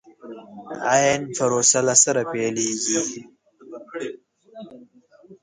[0.91, 3.01] عين پروسه له سره پيلېږي.